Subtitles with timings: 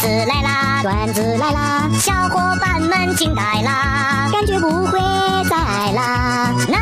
[0.00, 4.98] 子来啦，段子来啦，小伙伴们惊呆啦，感觉不会
[5.44, 6.50] 再爱啦。
[6.68, 6.78] 那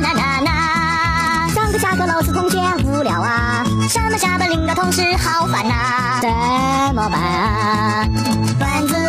[0.00, 8.08] 那那那，上课下课老师同学无聊啊，上班下班领导同事好烦呐，怎么办啊？
[8.58, 9.05] 段子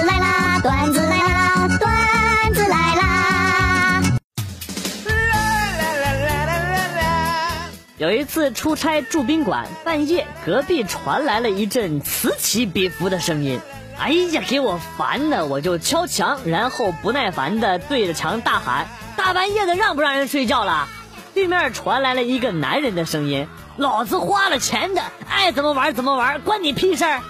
[8.37, 13.59] 次出差住宾馆，半夜隔壁传来了一阵此起彼伏的声音，
[13.97, 18.85] 哎呀，给我烦的，我就敲墙，然后不耐烦的对着墙大喊
[19.17, 20.87] ：“大半夜的让不让人睡觉了？”
[21.33, 27.21] 对面传来了一个男人的声音：“老子花了钱的，爱怎么玩怎么玩，关你屁事儿！”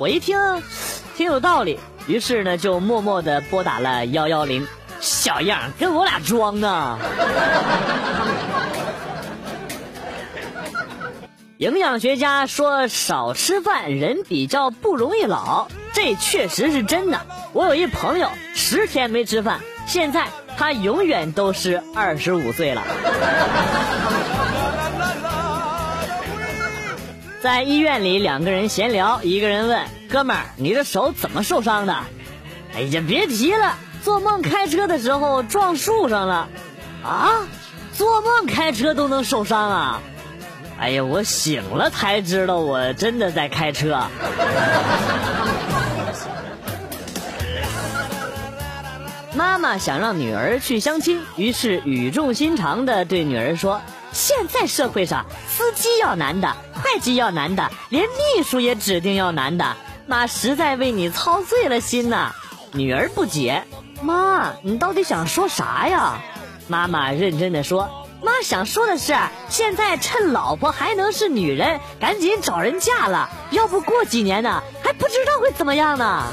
[0.00, 0.38] 我一听，
[1.18, 4.66] 挺有道理，于是呢就默默的拨打了幺幺零。
[4.98, 6.98] 小样，跟我俩装呢！
[11.58, 17.22] 营养学家说，少吃饭人比较不容易老，这确实是真的。
[17.54, 20.26] 我有一朋友十天没吃饭，现在
[20.58, 22.82] 他永远都是二十五岁了。
[27.40, 29.82] 在医院里，两个人闲聊，一个人问
[30.12, 31.96] ：“哥们儿，你的手怎么受伤的？”
[32.76, 36.48] 哎呀，别提了，做梦开车的时候撞树上了。
[37.02, 37.48] 啊，
[37.94, 40.02] 做梦开车都能受伤啊？
[40.78, 44.02] 哎呀，我醒了才知道，我真的在开车。
[49.34, 53.80] 妈妈想让女儿去相亲，于是语重心长的对女儿说
[54.12, 59.76] ：“现在社会上，司机要男的，会计要男的，连秘书也指定要男的。
[60.06, 62.34] 妈实在为你操碎了心呐。”
[62.72, 63.64] 女儿不解
[64.02, 66.18] ：“妈，你到底想说啥呀？”
[66.68, 68.05] 妈妈认真的说。
[68.22, 69.14] 妈想说的是，
[69.48, 76.24] 现在趁老婆还能是女人，赶紧找人嫁了，要不过几年呢， 还不知道会怎么样呢。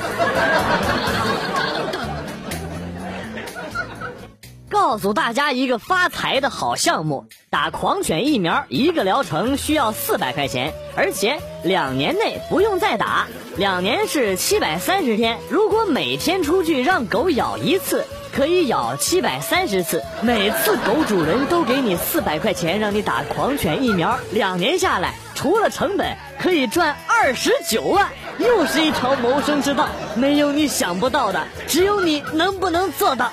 [4.70, 15.38] 告诉大家一个发财的好项目：打狂犬疫苗，一个疗程需要四百块钱，而且两年内不用再打，两年是七百三十天。
[15.50, 18.06] 如果每天出去让狗咬一次。
[18.36, 24.18] 可以咬七百三十次，每次狗主人都给你四百块钱，让你打狂犬疫苗。
[24.32, 28.08] 两年下来，除了成本，可以赚二十九万，
[28.40, 29.88] 又是一条谋生之道。
[30.16, 33.32] 没有你想不到的，只有你能不能做到。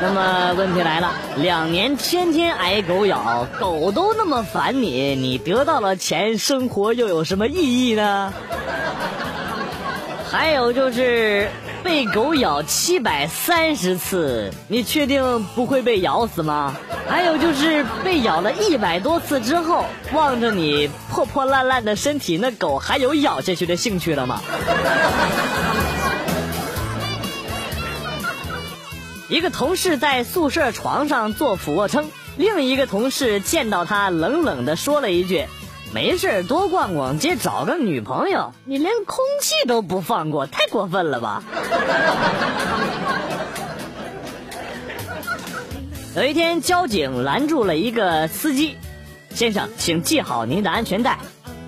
[0.00, 8.32] 那么问题来了，两年天天挨狗咬，狗都那么烦你，你得到了钱，生活又有什么意义呢？
[10.28, 11.48] 还有就是。
[11.82, 16.74] 被狗咬七百三十次，你确定不会被咬死吗？
[17.08, 24.40] 还有就是被咬了一百多次之后，望着你破破烂烂的身体，那狗还有咬下去的兴趣了吗？
[29.28, 35.46] 一个同事在宿舍床上做俯卧撑，另一个同事见到他，冷冷的说了一句。
[35.92, 41.42] 没事多逛逛街，找个女朋友，你连空气都不放过，太过分了吧？
[46.16, 48.76] 有一天，交警拦住了一个司机，
[49.34, 51.18] 先生，请系好您的安全带。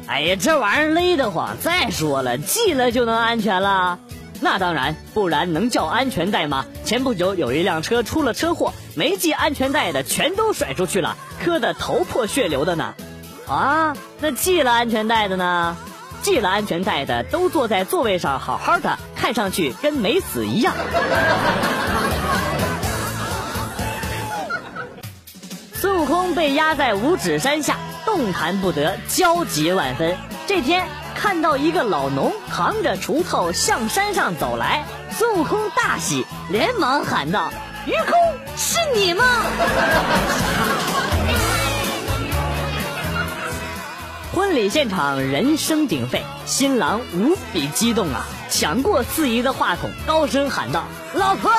[0.07, 1.57] 哎呀，这玩意儿勒得慌。
[1.61, 3.99] 再说了，系了就能安全了？
[4.41, 6.65] 那当然，不然能叫安全带吗？
[6.85, 12.95] 前不久有一辆车出了车祸，没系安全带的全都甩出去了，磕得头破血流的呢。
[13.49, 15.77] 啊，那系了安全带的呢？
[16.23, 20.75] 系了安全带的都坐在座位上好好的，看上去跟没死一样。
[25.75, 30.17] 孙悟空被压在五指山下，动弹不得，焦急万分。
[30.47, 37.53] 这天看到一个老农扛着锄头向山上走来，孙悟空大喜，连忙喊道
[37.85, 38.19] ：“愚公，
[38.57, 39.25] 是你吗？”
[44.35, 48.27] 婚礼现场人声鼎沸，新郎无比激动啊！
[48.51, 50.83] 抢过司仪的话筒，高声喊道
[51.15, 51.53] ：“老婆，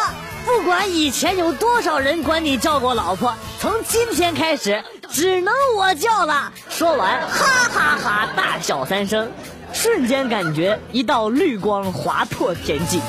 [0.45, 9.31] 不管以前有多少人管你叫过老婆，从今天开始只能我叫了。”说完，哈哈哈大笑三声，
[9.71, 12.99] 瞬间感觉一道绿光划破天际。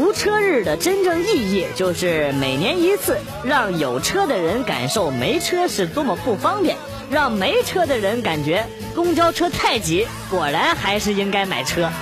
[0.00, 6.74] 无车日的真正意义就是每年一次，让有车的人感受没车是多么不方便，
[7.10, 8.64] 让没车的人感觉
[8.94, 11.90] 公交车太挤，果然还是应该买车。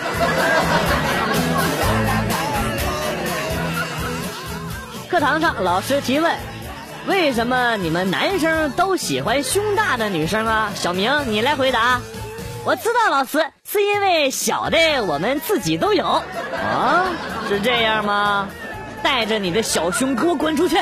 [5.11, 6.33] 课堂上，老师提问
[7.09, 10.71] ：“为什么你们男生都喜欢胸大的女生啊？
[10.77, 12.01] 小明，你来回答。
[12.69, 16.05] 我知道，老师，是因为小的我们自己都有
[16.53, 17.07] 啊？
[17.49, 18.47] 是这样吗？
[19.03, 20.77] 带着你的小胸给我滚出去！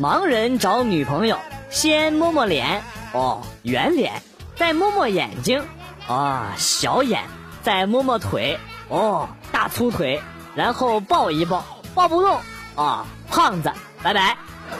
[0.00, 1.38] 盲人找女朋友，
[1.70, 2.82] 先摸摸脸，
[3.12, 4.10] 哦，圆脸；
[4.56, 5.64] 再摸摸眼睛，
[6.08, 7.20] 啊，小眼；
[7.62, 8.58] 再摸摸腿，
[8.88, 10.18] 哦，大粗腿；
[10.56, 11.64] 然后抱一抱，
[11.94, 12.40] 抱不动，
[12.74, 13.70] 啊，胖子，
[14.02, 14.36] 拜拜。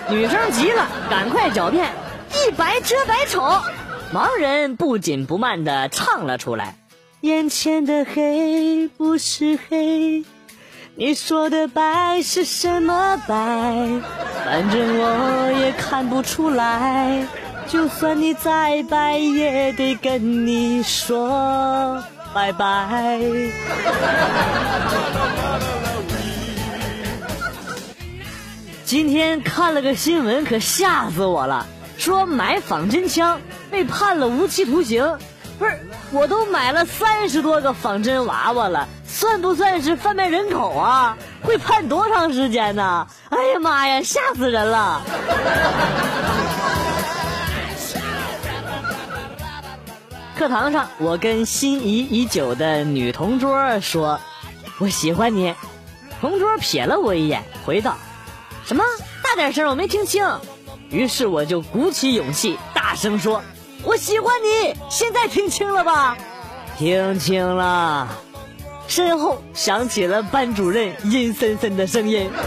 [0.09, 1.89] 女生急了，赶快狡辩。
[2.33, 3.41] 一白遮百丑，
[4.13, 6.77] 盲人不紧不慢地唱了出来
[7.23, 10.25] ：“眼前的黑不是黑，
[10.95, 13.35] 你说的白是什么白？
[14.45, 17.27] 反正我也看不出来，
[17.69, 22.03] 就算你再白，也得跟你说
[22.35, 23.21] 拜拜。”
[28.85, 31.67] 今天看了个新闻，可吓死我了。
[32.07, 35.19] 说买仿真枪被判了无期徒刑，
[35.59, 35.77] 不是？
[36.13, 41.19] 我都买了三十多个仿真娃娃了，算不算是贩卖人口啊？
[41.43, 43.09] 会判多长时间呢？
[43.31, 45.03] 哎呀妈呀，吓死人了！
[50.39, 54.21] 课堂上，我跟心仪已久的女同桌说
[54.79, 55.53] ：“我喜欢你。”
[56.23, 57.97] 同桌瞥了我一眼，回道
[58.65, 58.85] ：“什么？
[59.25, 60.25] 大点声，我没听清。”
[60.91, 63.43] 于是我就鼓起勇气大声说
[63.83, 66.17] ：“我喜欢你。”现在听清了吧？
[66.79, 68.09] 听清了。
[68.89, 72.31] 身后响起了班主任阴森森的声音。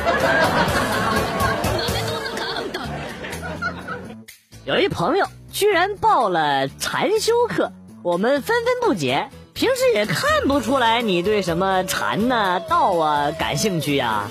[4.66, 9.30] 有一朋友居然报了禅修课，我们纷纷不解。
[9.54, 14.30] 平时也看不出来你对什么禅呐、道啊感兴趣呀。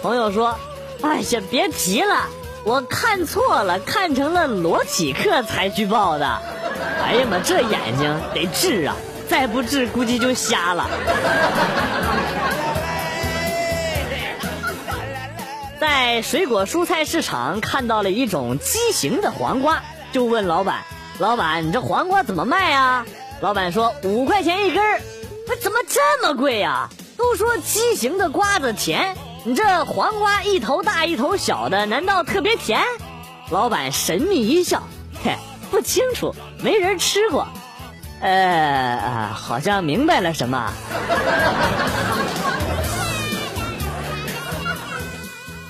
[0.00, 0.54] 朋友说
[1.02, 2.28] ：“哎呀，别提了。”
[2.68, 6.38] 我看错了，看成了裸体课才去报的。
[7.02, 8.94] 哎呀妈，这眼睛得治啊！
[9.26, 10.86] 再不治，估计就瞎了。
[15.80, 19.82] 在水果蔬菜市场看到了一种畸形的黄瓜，
[20.12, 20.82] 就问老板
[21.18, 23.06] ：“老板，你这黄瓜怎么卖啊？”
[23.40, 25.00] 老板说：“五块钱一根儿。”
[25.62, 26.90] 怎么这么贵呀？
[27.16, 29.16] 都说畸形的瓜子甜。
[29.44, 32.82] 你这黄瓜一头大一头小的，难道特别甜？
[33.50, 34.82] 老板神秘一笑，
[35.24, 35.36] 嘿，
[35.70, 37.46] 不清楚，没人吃过。
[38.20, 40.72] 呃，好像明白了什么。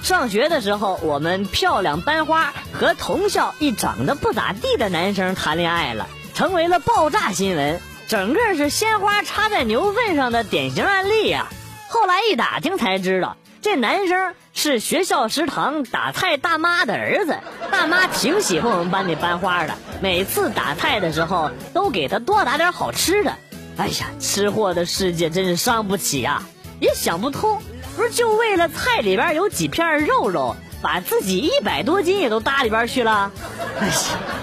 [0.03, 11.49] 上学的时候，我们漂亮班花和同校一长得不咋地的男生谈恋爱了，成为了爆炸新闻，整个是鲜花插在牛粪上的典型案例呀。
[11.89, 13.37] 后来一打听才知道。
[13.61, 17.37] 这男生是学校食堂打菜大妈的儿子，
[17.71, 23.33] 大妈挺喜欢我们班那班花的，每次打菜的时候都给他多打点好吃的。
[23.77, 26.43] 哎呀，吃货的世界真是伤不起呀，
[26.81, 27.61] 也想不通，
[27.97, 33.33] 不是就为了菜里边有几片肉肉，把自己一百多斤也都搭里边去了。
[33.81, 33.93] 哎呀，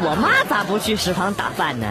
[0.01, 1.88] 我妈咋不去食堂打饭呢？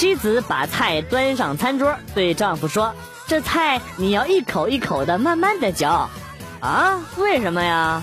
[0.00, 2.94] 妻子把菜端上餐桌，对丈夫说
[3.28, 6.08] ：“这菜你要一口一口的慢慢的嚼，
[6.60, 7.00] 啊？
[7.18, 8.02] 为什么呀？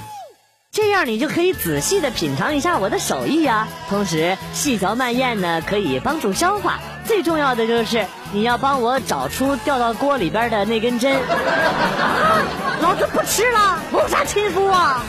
[0.71, 3.67] 这样你就可以仔细的品尝一下我的手艺呀。
[3.89, 6.77] 同时，细嚼慢咽呢，可以帮助消化。
[7.03, 11.15] 最重要的就是你要帮我找出掉到锅里边的那根针。
[11.15, 12.43] 啊！
[12.79, 15.01] 老子不吃了，谋杀亲夫啊！”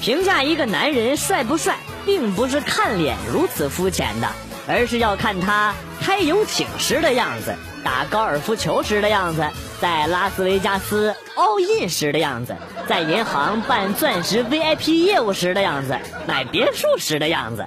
[0.00, 1.76] 评价一个男人帅不帅，
[2.06, 4.28] 并不是看脸如此肤浅的，
[4.66, 7.54] 而是要看他开游艇时的样子，
[7.84, 9.44] 打高尔夫球时的样子，
[9.78, 12.56] 在拉斯维加斯 all in 时的样子，
[12.88, 17.66] 在银行办钻石 VIP 业务时的样子，买别墅时的样子。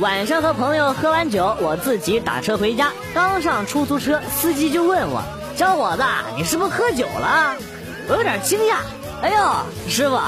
[0.00, 5.22] 晚上和朋友喝完酒，我自己打车回家，刚上出租车，司机就问我。
[5.56, 6.04] 小伙子，
[6.36, 7.56] 你是不是喝酒了？
[8.08, 8.74] 我有点惊讶。
[9.22, 9.36] 哎呦，
[9.88, 10.20] 师傅，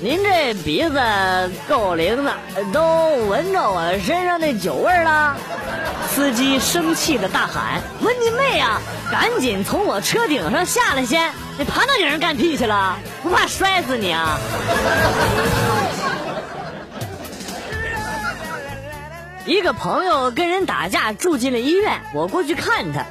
[0.00, 1.00] 您这鼻子
[1.68, 2.32] 够灵的，
[2.72, 5.36] 都闻着我身上那酒味了。
[6.14, 8.80] 司机生气的大喊：“闻你妹啊！
[9.10, 11.32] 赶紧从我车顶上下来先！
[11.58, 12.96] 你爬那顶上干屁去了？
[13.24, 14.38] 不怕摔死你啊！”
[19.46, 23.04] 一个朋友跟人打架住进了医院，我过去看他。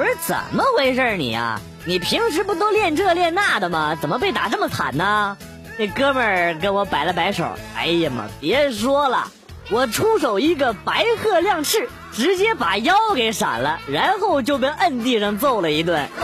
[0.00, 1.60] 不是怎么回事你啊？
[1.84, 3.98] 你平时不都练这练那的吗？
[4.00, 5.36] 怎么被打这么惨呢？
[5.76, 7.44] 那哥们儿跟我摆了摆手，
[7.76, 9.30] 哎呀妈，别说了，
[9.68, 16.08] 我出手一个白鹤亮翅，直接把腰给闪了，然后就被摁地上揍了一顿。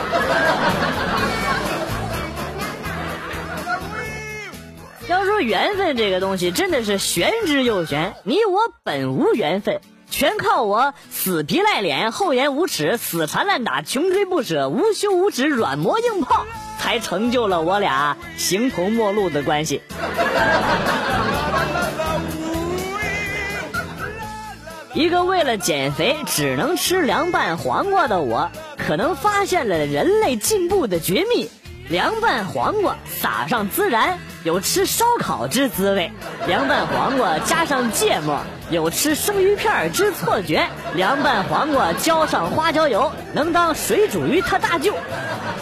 [5.06, 8.14] 要说缘分这个东西，真的是玄之又玄。
[8.22, 16.46] 你我本无缘分，全靠我死皮赖脸、厚颜无耻、死缠烂打、穷追不舍、无休无止、软磨硬泡。
[16.78, 19.82] 才成就了我俩形同陌路的关系。
[24.94, 31.50] 一个为了减肥只能吃凉拌黄瓜的我，可能发现了人类进步的绝密。
[31.88, 36.10] 凉拌黄瓜撒上孜然，有吃烧烤之滋味；
[36.48, 38.40] 凉拌黄瓜加上芥末，
[38.70, 44.94] 有吃生鱼片之错觉；凉拌黄瓜浇上花椒油，能当水煮鱼他大舅；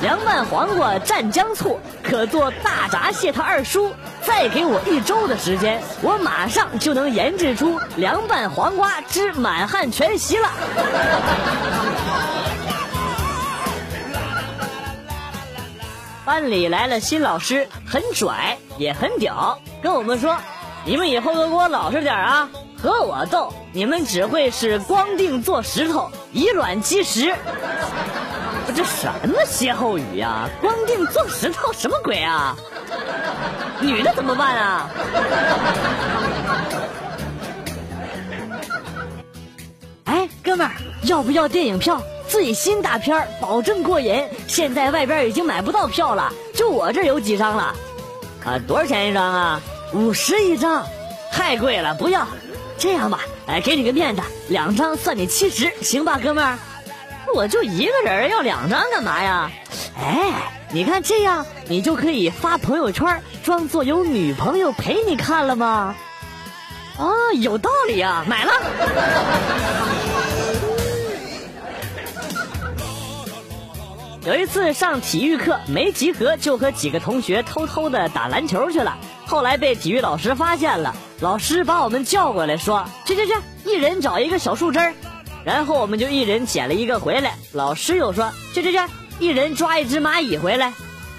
[0.00, 3.92] 凉拌黄瓜蘸姜醋，可做大闸蟹他二叔。
[4.22, 10.48] 再给我一周的时间，我马上就能研制出凉拌黄瓜之满汉全席了。
[16.24, 20.36] 班里来了新老师，很拽也很屌，跟我们说
[20.86, 22.48] ：“你们以后都给我老实点啊！
[22.80, 27.34] 和我斗，你们只会是光腚做石头，以卵击石。”
[28.66, 30.48] 不，这什么歇后语呀？
[30.62, 32.56] 光腚做石头什么鬼啊？
[33.80, 34.90] 女的怎么办啊？
[40.04, 40.66] 哎，哥们，
[41.02, 42.00] 要不要电影票？
[42.28, 44.28] 最新大片保证过瘾。
[44.46, 47.74] 现在外边已经买不到票了，就我这有几张了。
[48.44, 49.60] 啊，多少钱一张啊？
[49.92, 50.84] 五十一张，
[51.32, 52.26] 太贵了，不要。
[52.76, 56.58] 这样吧，哎，给你个面子，两张算你七十，行吧，哥们儿？
[57.34, 59.50] 我就一个人，要两张干嘛呀？
[59.96, 65.94] 哎，你看这样，你就可以发朋友圈，装作有女朋友陪你看了吗？
[66.98, 68.52] 啊，有道理啊，买了。
[74.26, 78.96] 有一次上体育课没集合，就和几个同学偷偷的打篮球去了。
[79.26, 83.34] 后来被体育老师发现了，老师把我们叫过来，说：“去去去，
[83.66, 84.94] 一人找一个小树枝儿。”
[85.44, 87.34] 然后我们就一人捡了一个回来。
[87.52, 88.78] 老师又说：“去去去，
[89.18, 90.72] 一人抓一只蚂蚁回来。”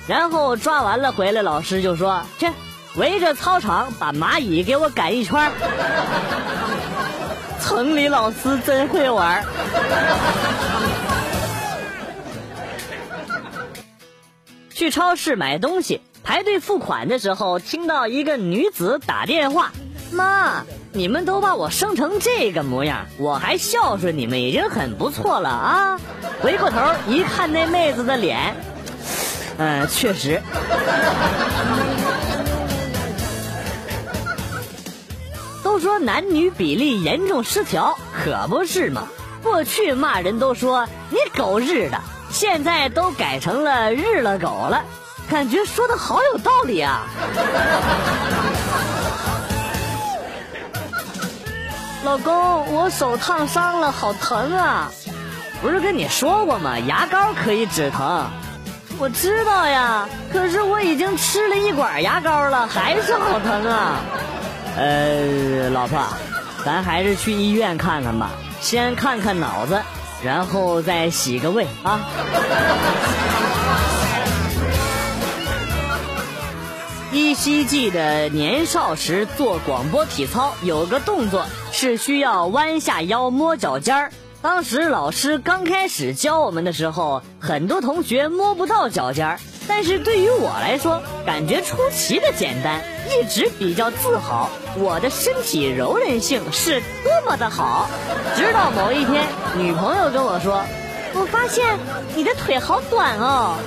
[0.09, 2.47] 然后抓完了回来，老师就说：“去，
[2.95, 5.51] 围着操场把蚂蚁给我赶一圈。”
[7.61, 9.45] 城里老师真会玩。
[14.75, 19.71] 去超市买东西，排队付款的时候，听到一个女子打电话
[20.11, 26.01] ：“妈，你们都把我生成这个模样，我还孝顺你们已经很不错了啊！”
[26.43, 26.77] 回过头
[27.07, 28.53] 一看那妹子的脸，
[29.57, 30.41] 嗯，确实。
[35.63, 39.07] 都说男女比例严重失调，可不是嘛？
[39.41, 42.01] 过去骂人都说你狗日的。
[42.35, 44.83] 现在都改成了日了狗了，
[45.31, 47.03] 感觉说的好有道理啊！
[52.03, 54.91] 老公，我手烫伤了，好疼啊！
[55.61, 56.77] 不是跟你说过吗？
[56.79, 58.29] 牙膏可以止疼。
[58.99, 63.95] 我知道呀，可是我已经吃了一管牙膏了，还是好疼啊！
[64.75, 66.03] 呃，老婆，
[66.65, 69.81] 咱还是去医院看看吧，先看看脑子。
[70.25, 71.99] 然后再洗个胃啊！
[77.13, 84.11] 依稀记得年少时做广播体操，有个动作是需要弯下腰摸脚尖儿。
[84.41, 89.39] 当时老师刚开始教我们的时候，很多同学摸不到脚尖儿。
[89.67, 97.89] 但是对于我来说，感觉出奇的简单，一直比较自豪，我的身体柔韧性是多么的好。
[98.35, 99.25] 直到某一天，
[99.57, 100.63] 女朋友跟我说
[101.13, 101.77] ：“我发现
[102.15, 103.57] 你的腿好短哦。”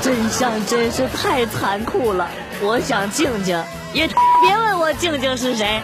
[0.00, 2.28] 真相真是太残酷了。
[2.62, 5.80] 我想静静，也别问我静静是谁。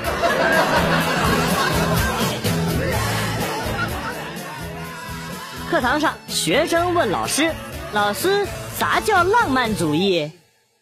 [5.70, 7.52] 课堂上，学生问老师
[7.92, 8.46] ：“老师。”
[8.78, 10.32] 啥叫浪漫主义？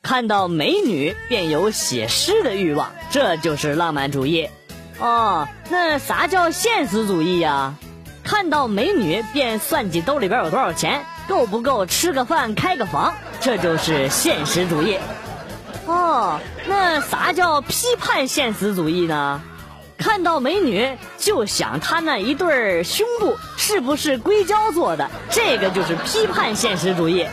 [0.03, 4.49] 看到美女便有写诗的欲望，这就是浪漫主义。
[4.99, 7.75] 哦，那啥叫现实主义呀？
[8.25, 14.99] 看到美女便算计兜里边有多少钱，够不够吃个饭开个房，这就是现实主义。
[15.87, 19.43] 哦，那啥叫批判现实主义呢？
[19.99, 27.27] 看到美女就想她那一对儿胸部是不是硅胶做的，这个就是批判现实主义。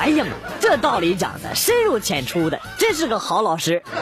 [0.00, 3.82] 哎呀妈，这道理讲的深入浅出的，真是个好老师。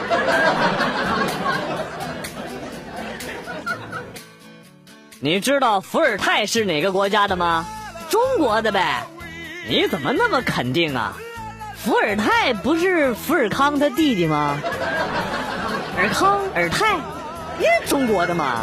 [5.19, 7.65] 你知道伏尔泰是哪个国家的吗？
[8.09, 9.03] 中国的呗。
[9.67, 11.17] 你怎么那么肯定啊？
[11.75, 14.57] 伏尔泰不是伏尔康他弟弟吗？
[15.97, 16.95] 尔康、尔泰，
[17.59, 18.61] 也中国的嘛。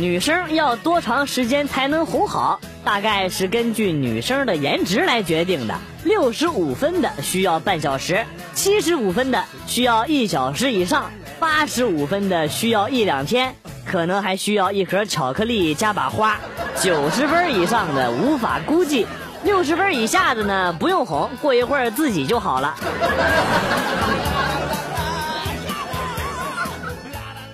[0.00, 2.60] 女生要多长时间才能哄好？
[2.84, 5.74] 大概是根据女生的颜值来决定的。
[6.04, 8.24] 六十五分的需要半小时，
[8.54, 11.10] 七十五分的需要一小时以上。
[11.40, 16.38] 八十五分的需要一两天，可能还需要一盒巧克力加把花。
[16.80, 19.04] 九十分以上的无法估计，
[19.42, 22.76] 六十分以下的呢不用哄，过一会儿自己就好了。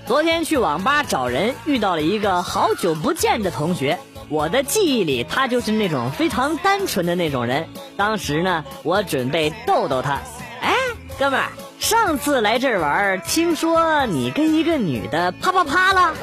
[0.07, 3.99] 昨天去网吧找人，遇到了一个好久不见的同学。
[4.29, 7.67] 我的记忆里，他就是那种非常单纯的那种人。
[7.97, 10.21] 当时呢，我准备逗逗他，
[10.61, 10.75] 哎，
[11.19, 11.47] 哥们儿。
[11.81, 16.15] 上次来这儿玩，听说你跟一个女的啪啪啪了，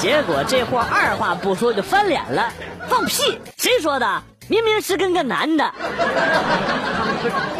[0.00, 2.52] 结果这货二话不说就翻脸了，
[2.88, 3.38] 放屁！
[3.56, 4.22] 谁说的？
[4.48, 5.72] 明明是跟个男的。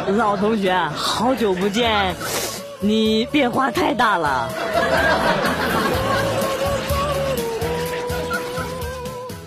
[0.16, 2.14] 老同学，好久不见，
[2.80, 4.48] 你变化太大了。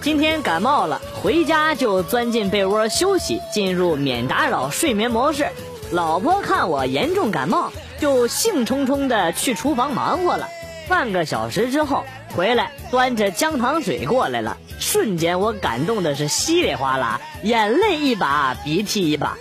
[0.10, 5.48] 今天感冒了，回家就钻进被窝休息，进入免打扰睡眠模式。
[5.92, 7.72] 老婆看我严重感冒。
[8.00, 10.48] 就兴冲冲的去厨房忙活了，
[10.88, 12.04] 半个小时之后
[12.36, 14.58] 回来，端着姜糖水过来了。
[14.80, 19.38] 瞬间我感动的是稀里哗啦，眼泪一把鼻涕一把。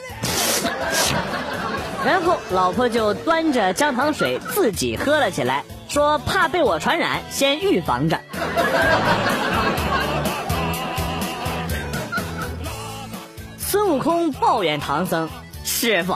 [2.05, 8.21] 然后老婆就端着姜糖水自己喝了起来，说怕被我传染，先预防着。
[13.71, 15.29] 孙悟空抱怨唐僧
[15.63, 16.15] 师傅。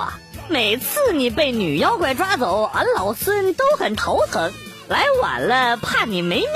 [0.49, 4.51] 每次你被女妖怪抓走，俺老孙都很头疼。
[4.89, 6.49] 来晚了怕你没命，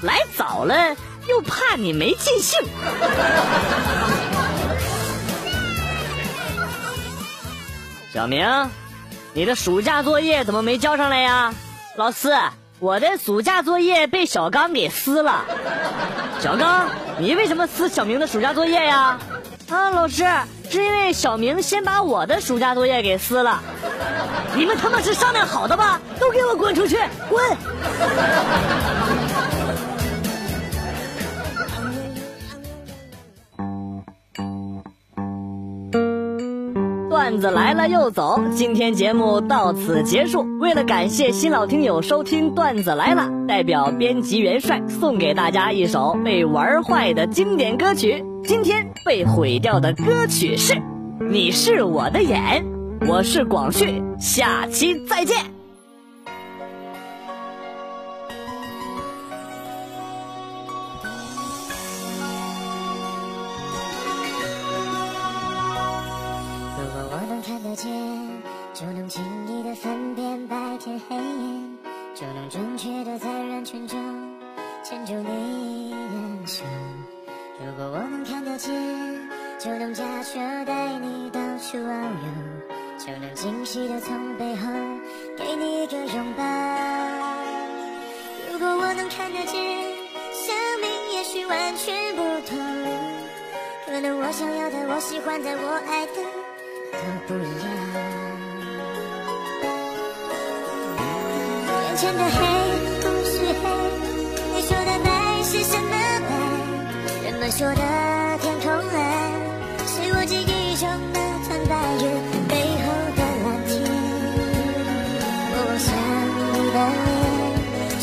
[0.00, 0.96] 来早了
[1.28, 2.58] 又怕你没尽兴。
[8.14, 8.70] 小明，
[9.34, 11.52] 你的暑假作业怎么没交上来呀？
[11.94, 12.34] 老师，
[12.78, 15.44] 我的暑假作业被小刚给撕了。
[16.40, 19.18] 小刚，你为什么撕小明的暑假作业呀？
[19.70, 20.24] 啊，老师。
[20.70, 23.58] 是因为小明先把我的暑假作业给撕了，
[24.54, 25.98] 你们他妈是商量好的吧？
[26.20, 27.42] 都给我滚出去，滚！
[37.28, 40.46] 段子来了又走，今天节目到此结束。
[40.60, 48.24] 为了感谢新老听友收听段子来了，代表编辑元帅送给大家一首被玩坏的经典歌曲。
[48.44, 50.72] 今天被毁掉的歌曲是
[51.30, 52.64] 《你是我的眼》，
[53.06, 55.57] 我是广旭，下期再见。
[91.48, 92.58] 完全不同，
[93.86, 96.12] 可能我想要的、我喜欢的、我爱的
[96.92, 97.66] 都不一样。
[101.84, 102.36] 眼前的黑
[103.00, 103.64] 不是黑，
[104.54, 105.08] 你说的白
[105.42, 105.92] 是什么
[106.28, 106.30] 白？
[107.24, 107.82] 人们说的
[108.40, 108.96] 天空蓝，
[109.86, 112.04] 是我记忆中那团白云
[112.46, 112.52] 背
[112.84, 113.72] 后的蓝天。
[115.54, 115.88] 我想
[116.52, 116.76] 你的，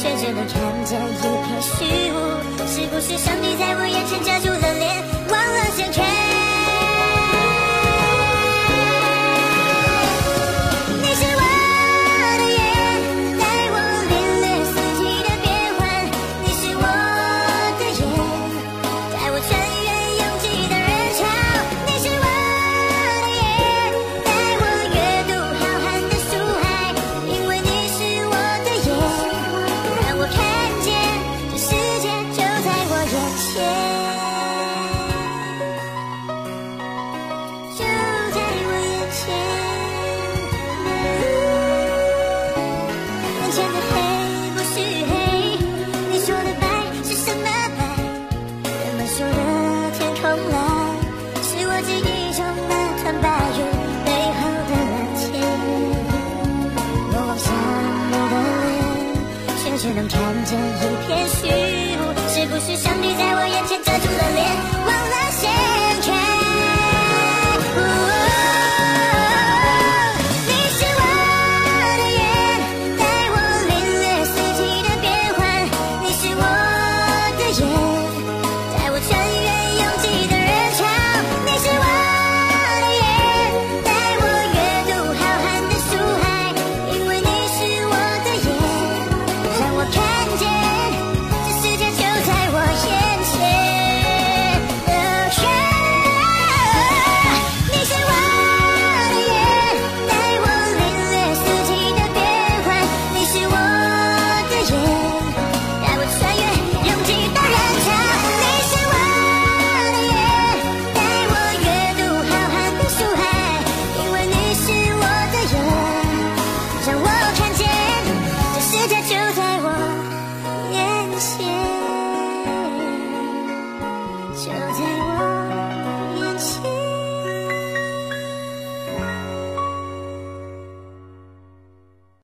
[0.06, 2.16] 却只能看见一片虚无。
[2.68, 6.15] 是不是上帝在我眼前遮住了脸，忘了掀开？